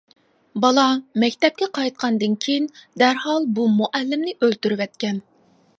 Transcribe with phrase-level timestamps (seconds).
[0.63, 0.85] بالا
[1.23, 2.67] مەكتەپكە قايتقاندىن كېيىن
[3.03, 5.25] دەرھال بۇ مۇئەللىمىنى ئۆلتۈرۈۋەتكەن.